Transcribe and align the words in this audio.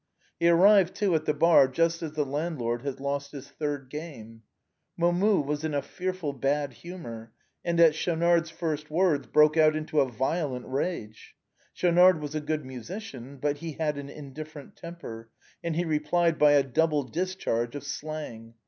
He 0.39 0.49
ar 0.49 0.55
rived, 0.55 0.95
too, 0.95 1.13
at 1.13 1.25
the 1.25 1.33
bar 1.35 1.67
just 1.67 2.01
as 2.01 2.13
the 2.13 2.25
landlord 2.25 2.81
had 2.81 2.99
lost 2.99 3.33
his 3.33 3.49
third 3.51 3.87
game. 3.91 4.41
Momus 4.97 5.45
was 5.45 5.63
in 5.63 5.75
a 5.75 5.83
fearful 5.83 6.33
bad 6.33 6.73
humor, 6.73 7.33
and, 7.63 7.79
at 7.79 7.93
Schaunard's 7.93 8.49
first 8.49 8.89
words, 8.89 9.27
broke 9.27 9.57
out 9.57 9.75
into 9.75 9.99
a 10.01 10.09
violent 10.09 10.65
rage. 10.67 11.35
Schaunard 11.73 12.19
was 12.19 12.33
a 12.33 12.41
good 12.41 12.65
musician, 12.65 13.37
but 13.37 13.57
he 13.59 13.73
had 13.73 13.99
an 13.99 14.09
indifferent 14.09 14.75
temper, 14.75 15.29
and 15.63 15.75
he 15.75 15.85
replied 15.85 16.39
by 16.39 16.53
a 16.53 16.63
double 16.63 17.03
discharge 17.03 17.75
of 17.75 17.83
slang. 17.83 18.55